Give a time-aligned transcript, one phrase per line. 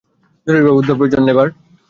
[0.47, 1.47] জরুরিভাবে উদ্ধার প্রয়োজন, ওভার।